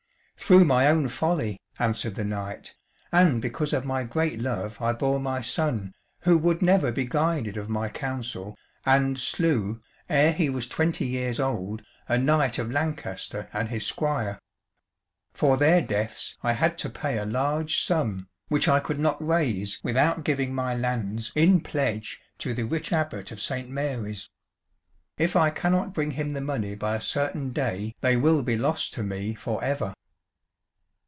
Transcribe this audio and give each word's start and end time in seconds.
"Through 0.43 0.65
my 0.65 0.87
own 0.87 1.07
folly," 1.07 1.61
answered 1.79 2.15
the 2.15 2.25
knight, 2.25 2.75
"and 3.09 3.41
because 3.41 3.71
of 3.71 3.85
my 3.85 4.03
great 4.03 4.37
love 4.37 4.81
I 4.81 4.91
bore 4.91 5.17
my 5.17 5.39
son, 5.39 5.93
who 6.23 6.37
would 6.39 6.61
never 6.61 6.91
be 6.91 7.05
guided 7.05 7.55
of 7.55 7.69
my 7.69 7.87
counsel, 7.87 8.57
and 8.85 9.17
slew, 9.17 9.81
ere 10.09 10.33
he 10.33 10.49
was 10.49 10.67
twenty 10.67 11.05
years 11.05 11.39
old, 11.39 11.83
a 12.09 12.17
knight 12.17 12.59
of 12.59 12.69
Lancaster 12.69 13.47
and 13.53 13.69
his 13.69 13.85
squire. 13.85 14.39
For 15.33 15.55
their 15.55 15.79
deaths 15.81 16.37
I 16.43 16.51
had 16.51 16.77
to 16.79 16.89
pay 16.89 17.17
a 17.17 17.25
large 17.25 17.79
sum, 17.81 18.27
which 18.49 18.67
I 18.67 18.81
could 18.81 18.99
not 18.99 19.25
raise 19.25 19.79
without 19.83 20.25
giving 20.25 20.53
my 20.53 20.75
lands 20.75 21.31
in 21.33 21.61
pledge 21.61 22.19
to 22.39 22.53
the 22.53 22.63
rich 22.63 22.91
Abbot 22.91 23.31
of 23.31 23.39
St. 23.39 23.69
Mary's. 23.69 24.29
If 25.17 25.37
I 25.37 25.49
cannot 25.49 25.93
bring 25.93 26.11
him 26.11 26.33
the 26.33 26.41
money 26.41 26.75
by 26.75 26.97
a 26.97 26.99
certain 26.99 27.51
day 27.53 27.95
they 28.01 28.17
will 28.17 28.43
be 28.43 28.57
lost 28.57 28.93
to 28.95 29.03
me 29.03 29.33
for 29.33 29.63
ever." 29.63 29.93